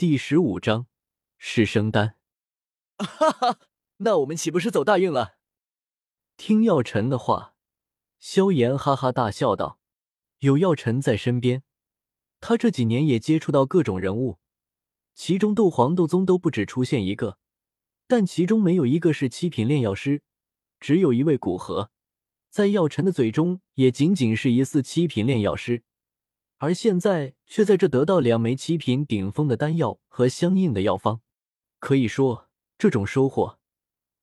[0.00, 0.86] 第十五章
[1.36, 2.16] 是生丹。
[2.96, 3.58] 哈哈，
[3.98, 5.34] 那我们岂不是走大运了？
[6.38, 7.54] 听药尘的话，
[8.18, 9.78] 萧炎哈哈大笑道
[10.40, 11.64] ：“有药尘在身边，
[12.40, 14.38] 他这几年也接触到各种人物，
[15.14, 17.36] 其中斗皇、斗宗都不止出现一个，
[18.06, 20.22] 但其中没有一个是七品炼药师，
[20.80, 21.90] 只有一位古河，
[22.48, 25.82] 在药尘的嘴中也仅仅是疑似七品炼药师。”
[26.60, 31.22] 而现在却在这得到两枚七品顶峰的丹药和相应的药方，
[31.78, 33.58] 可以说这种收获，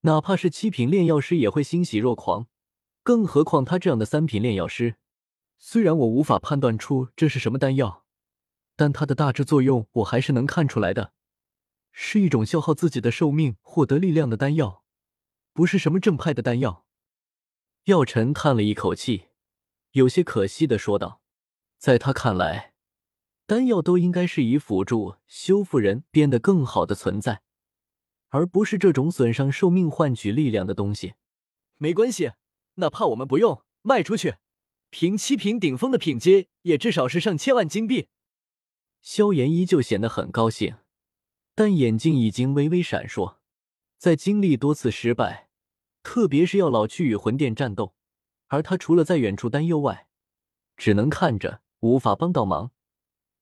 [0.00, 2.48] 哪怕是七品炼药师也会欣喜若狂。
[3.04, 4.96] 更何况他这样的三品炼药师，
[5.58, 8.04] 虽然我无法判断出这是什么丹药，
[8.74, 11.12] 但它的大致作用我还是能看出来的，
[11.92, 14.82] 是一种消耗自己的寿命获得力量的丹药，
[15.52, 16.84] 不是什么正派的丹药。
[17.84, 19.26] 药尘叹了一口气，
[19.92, 21.20] 有些可惜的说道。
[21.84, 22.72] 在他看来，
[23.44, 27.42] 丹药都应该是以辅助修复人变得更好的存在，
[28.30, 31.12] 而不是这种损伤寿命换取力量的东西。
[31.76, 32.32] 没关系，
[32.76, 34.36] 哪怕我们不用卖出去，
[34.88, 38.08] 凭七品顶峰的品阶，也至少是上千万金币。
[39.02, 40.76] 萧炎依旧显得很高兴，
[41.54, 43.36] 但眼睛已经微微闪烁。
[43.98, 45.50] 在经历多次失败，
[46.02, 47.94] 特别是要老去与魂殿战斗，
[48.46, 50.08] 而他除了在远处担忧外，
[50.78, 51.60] 只能看着。
[51.84, 52.70] 无法帮到忙，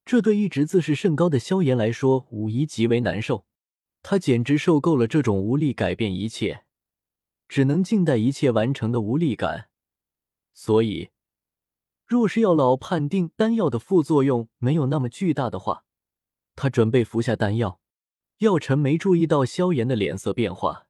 [0.03, 3.45] 这对一直自视甚高的萧炎来说，无疑极为难受。
[4.01, 6.65] 他简直受够了这种无力改变一切，
[7.47, 9.69] 只能静待一切完成的无力感。
[10.53, 11.11] 所以，
[12.05, 15.85] 若是药老判定丹药的副作用没有那么巨大的话，
[16.53, 17.79] 他准备服下丹药。
[18.39, 20.87] 药尘没注意到萧炎的脸色变化，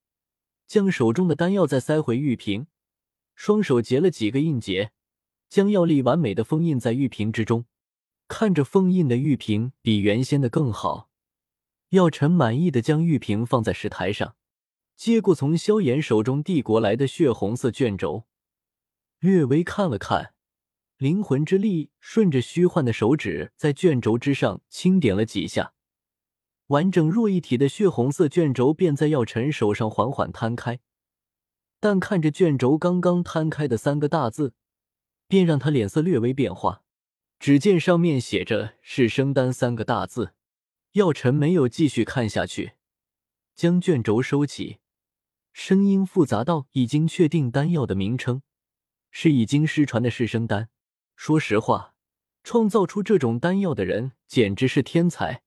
[0.65, 2.65] 将手中的丹药再塞回玉瓶，
[3.35, 4.91] 双手结了几个印结。
[5.53, 7.65] 将药力完美的封印在玉瓶之中，
[8.27, 11.11] 看着封印的玉瓶比原先的更好，
[11.89, 14.35] 药尘满意的将玉瓶放在石台上，
[14.95, 18.25] 接过从萧炎手中递过来的血红色卷轴，
[19.19, 20.33] 略微看了看，
[20.97, 25.73] 灵魂之力顺着虚幻的手指在卷轴之上轻点了几下，
[26.69, 30.79] 完整若一体的血红色卷轴便在药尘手上缓缓摊开，
[31.79, 34.55] 但看着卷轴刚刚摊开的三个大字。
[35.33, 36.83] 便让他脸色略微变化。
[37.39, 40.35] 只见上面写着“是生丹”三个大字。
[40.91, 42.73] 药尘没有继续看下去，
[43.55, 44.77] 将卷轴收起，
[45.51, 48.43] 声音复杂到已经确定丹药的名称
[49.09, 50.69] 是已经失传的是生丹。
[51.15, 51.95] 说实话，
[52.43, 55.41] 创造出这种丹药的人简直是天才。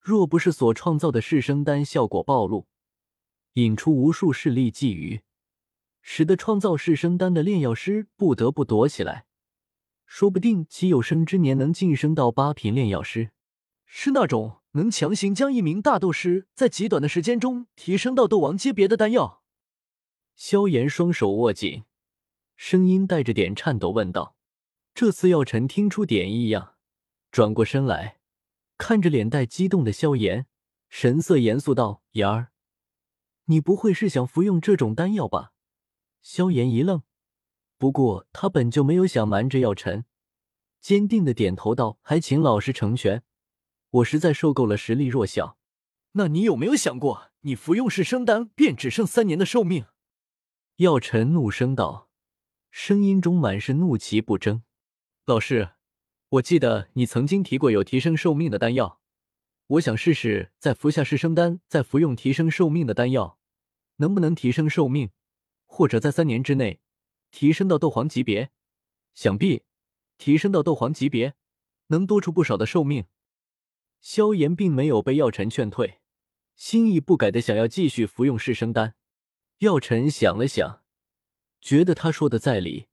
[0.00, 2.66] 若不是所创造的是生丹效果暴露，
[3.52, 5.20] 引出无数势力觊觎。
[6.00, 9.26] 使得创造式生丹的炼药师不得不躲起来，
[10.06, 13.30] 说不定其有生之年能晋升到八品炼药师，
[13.84, 19.42] 是那种能强行将一名大斗师在极短的时间中提升到斗王级别的丹药。
[20.34, 21.84] 萧炎双手握紧，
[22.56, 24.36] 声音带着点颤抖问道
[24.94, 26.76] ：“这次药尘听出点异样，
[27.30, 28.18] 转过身来，
[28.78, 30.46] 看着脸带激动的萧炎，
[30.88, 32.52] 神色严肃道：‘炎儿，
[33.46, 35.52] 你不会是想服用这种丹药吧？’”
[36.20, 37.02] 萧炎一愣，
[37.78, 40.04] 不过他本就没有想瞒着药尘，
[40.80, 43.22] 坚定的点头道：“还请老师成全，
[43.90, 45.56] 我实在受够了实力弱小。”
[46.12, 49.84] 那你有没有想过，你服用是生丹便只剩三年的寿命？
[50.76, 52.08] 药尘怒声道，
[52.70, 54.62] 声音中满是怒其不争。
[55.26, 55.70] 老师，
[56.30, 59.00] 我记得你曾经提过有提升寿命的丹药，
[59.66, 63.38] 我想试试在服下是生丹，再服用提升寿命的丹药，
[63.96, 65.10] 能不能提升寿命？
[65.70, 66.80] 或者在三年之内
[67.30, 68.50] 提升到斗皇级别，
[69.14, 69.62] 想必
[70.16, 71.34] 提升到斗皇级别
[71.88, 73.04] 能多出不少的寿命。
[74.00, 76.00] 萧炎并没有被药尘劝退，
[76.56, 78.96] 心意不改的想要继续服用噬生丹。
[79.58, 80.82] 药尘想了想，
[81.60, 82.86] 觉得他说的在理，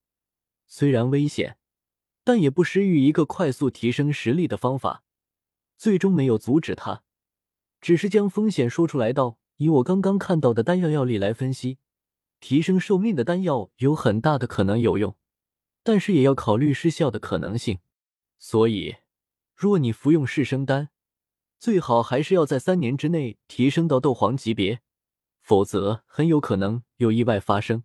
[0.67, 1.57] 虽然危险，
[2.23, 5.03] 但也不失于一个快速提升实力的方法。
[5.77, 7.03] 最终没有阻止他，
[7.79, 11.77] 只是将风险说出来道：“以我刚刚看到的丹药药力来分析。”
[12.45, 15.15] 提升寿命的丹药有很大的可能有用，
[15.81, 17.79] 但是也要考虑失效的可能性。
[18.37, 18.97] 所以，
[19.55, 20.89] 若你服用噬生丹，
[21.57, 24.81] 最好还是要在三年之内提升到斗皇级别，
[25.41, 27.83] 否则很有可能有意外发生。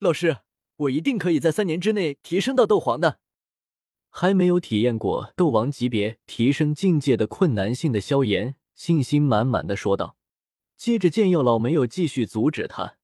[0.00, 0.38] 老师，
[0.78, 3.20] 我一定可以在三年之内提升到斗皇的。
[4.10, 10.16] 还没有体验过斗王级别提升境界的困难性的萧炎，信心满满的说道。
[10.76, 12.96] 接着，见药老没有继续阻止他。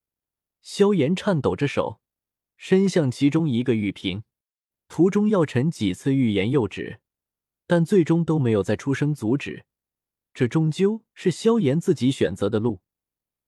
[0.70, 1.98] 萧炎颤抖着手，
[2.58, 4.24] 伸向其中一个玉瓶，
[4.86, 7.00] 途中药尘几次欲言又止，
[7.66, 9.64] 但最终都没有再出声阻止，
[10.34, 12.82] 这终究是萧炎自己选择的路。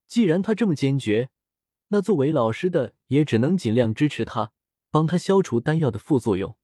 [0.06, 1.28] 既然他这么坚决，
[1.88, 4.52] 那作为老师的也只能尽量支持他，
[4.90, 6.56] 帮他消除丹药的副作用。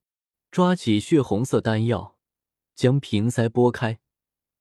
[0.51, 2.17] 抓起血红色丹药，
[2.75, 3.99] 将瓶塞拨开，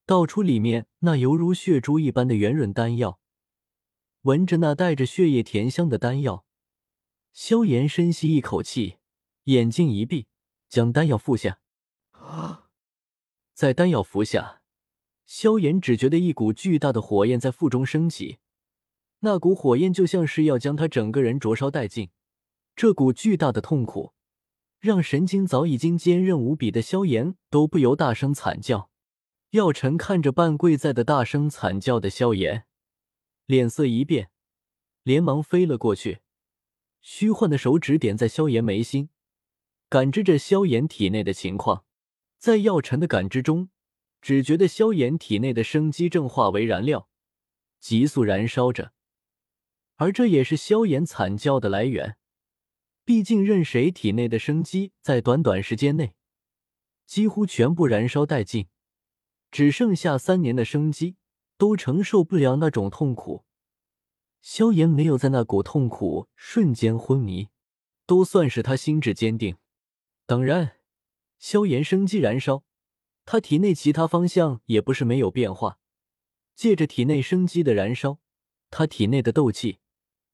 [0.05, 3.21] 倒出里面那犹如血珠一般的圆润丹药。
[4.25, 6.45] 闻着那带着血液甜香的丹药，
[7.31, 8.95] 萧炎深吸一口气，
[9.43, 10.25] 眼睛一闭，
[10.67, 11.59] 将丹药服下。
[13.53, 14.63] 在丹药服下，
[15.27, 18.39] 萧炎只觉得一股巨大的火焰在腹中升起，
[19.19, 22.09] 那股火焰就像是要将他整个人灼烧殆尽。
[22.75, 24.13] 这股巨大的痛苦，
[24.79, 28.89] 让神经早已经坚韧无比的萧炎都不由大声惨叫。
[29.51, 32.65] 药尘看着半跪在的大声惨叫的萧炎，
[33.45, 34.31] 脸色一变，
[35.03, 36.21] 连忙飞了过去，
[37.01, 39.09] 虚幻的手指点在萧炎眉心，
[39.87, 41.85] 感知着萧炎体内的情况。
[42.37, 43.69] 在药尘的感知中，
[44.21, 47.07] 只觉得萧炎体内的生机正化为燃料，
[47.79, 48.93] 急速燃烧着，
[49.95, 52.17] 而这也是萧炎惨叫的来源。
[53.03, 56.15] 毕竟，任谁体内的生机在短短时间内
[57.05, 58.67] 几乎全部燃烧殆尽，
[59.51, 61.17] 只剩下三年的生机，
[61.57, 63.45] 都承受不了那种痛苦。
[64.41, 67.49] 萧炎没有在那股痛苦瞬间昏迷，
[68.05, 69.57] 都算是他心智坚定。
[70.25, 70.77] 当然。
[71.37, 72.63] 萧炎生机燃烧，
[73.25, 75.79] 他体内其他方向也不是没有变化。
[76.55, 78.19] 借着体内生机的燃烧，
[78.71, 79.79] 他体内的斗气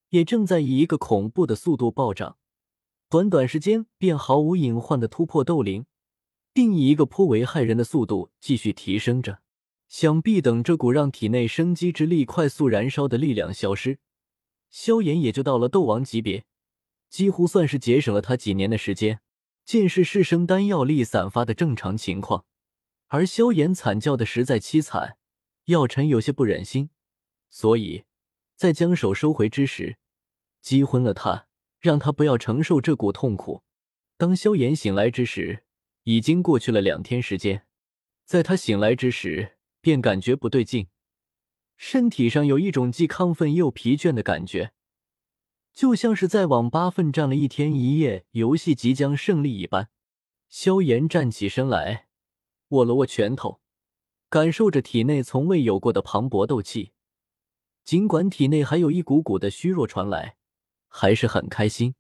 [0.09, 2.37] 也正在以一个恐怖的速度暴涨，
[3.09, 5.85] 短短时间便毫无隐患的突破斗灵，
[6.53, 9.41] 并以一个颇为骇人的速度继续提升着。
[9.91, 13.99] 想必等这股让体内生机之力快速燃烧的力量消失，
[14.69, 16.45] 萧炎也就到了斗王级别，
[17.09, 19.19] 几乎算是节省了他几年的时间。
[19.65, 22.45] 见是世生丹药力散发的正常情况，
[23.09, 25.17] 而萧炎惨叫的实在凄惨，
[25.65, 26.89] 药尘有些不忍心，
[27.49, 28.05] 所以
[28.55, 29.97] 在将手收回之时，
[30.61, 31.47] 击昏了他，
[31.81, 33.63] 让他不要承受这股痛苦。
[34.15, 35.65] 当萧炎醒来之时，
[36.03, 37.67] 已经过去了两天时间，
[38.23, 40.87] 在他醒来之时，便感觉不对劲，
[41.75, 44.71] 身体上有一种既亢奋又疲倦的感觉。
[45.73, 49.89] 就像是在网吧奋战了一天一夜，游戏即将胜利一般。
[50.47, 52.07] 萧炎站起身来，
[52.69, 53.61] 握了握拳头，
[54.29, 56.91] 感受着体内从未有过的磅礴斗气。
[57.83, 60.35] 尽管体内还有一股股的虚弱传来，
[60.87, 61.95] 还是很开心。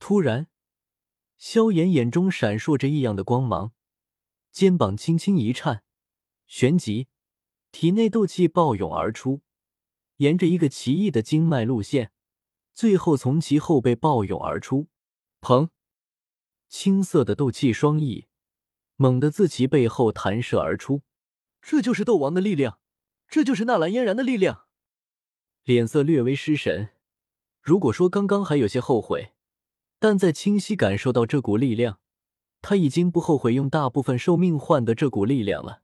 [0.00, 0.48] 突然，
[1.38, 3.72] 萧炎眼中闪烁着异样的光芒，
[4.50, 5.84] 肩膀轻轻一颤，
[6.48, 7.06] 旋即
[7.74, 9.40] 体内斗气暴涌而出，
[10.18, 12.12] 沿着一个奇异的经脉路线。
[12.72, 14.86] 最后从其后背暴涌而出，
[15.40, 15.70] 砰！
[16.68, 18.26] 青色的斗气双翼
[18.94, 21.02] 猛地自其背后弹射而出。
[21.60, 22.78] 这就是斗王的力量，
[23.26, 24.66] 这就是纳兰嫣然的力量。
[25.64, 26.90] 脸色略微失神。
[27.60, 29.32] 如果说刚刚还有些后悔，
[29.98, 31.98] 但在清晰感受到这股力量，
[32.62, 35.82] 他已经不后悔用大部分寿命换得这股力量了。